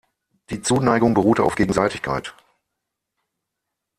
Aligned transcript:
Die 0.49 0.63
Zuneigung 0.63 1.13
beruhte 1.13 1.43
auf 1.43 1.53
Gegenseitigkeit. 1.53 2.33